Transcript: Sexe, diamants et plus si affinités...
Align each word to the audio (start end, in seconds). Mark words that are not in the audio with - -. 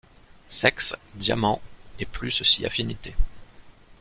Sexe, 0.47 0.95
diamants 1.13 1.61
et 1.99 2.07
plus 2.07 2.41
si 2.43 2.65
affinités... 2.65 3.13